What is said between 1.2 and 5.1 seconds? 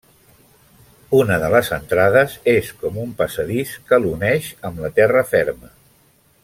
de les entrades és com un passadís que l'uneix amb la